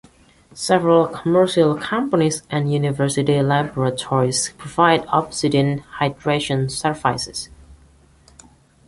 [0.55, 7.49] Several commercial companies and university laboratories provide obsidian hydration services.